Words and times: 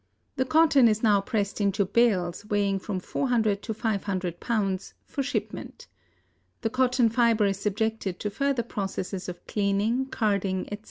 The 0.35 0.45
cotton 0.45 0.87
is 0.87 1.03
now 1.03 1.21
pressed 1.21 1.61
into 1.61 1.85
bales, 1.85 2.43
weighing 2.45 2.79
from 2.79 2.99
400 2.99 3.61
to 3.61 3.71
500 3.71 4.39
pounds, 4.39 4.95
for 5.05 5.21
shipment. 5.21 5.85
The 6.61 6.71
cotton 6.71 7.07
fiber 7.07 7.45
is 7.45 7.59
subjected 7.59 8.19
to 8.21 8.31
further 8.31 8.63
processes 8.63 9.29
of 9.29 9.45
cleaning, 9.45 10.07
carding, 10.07 10.61
etc. 10.71 10.79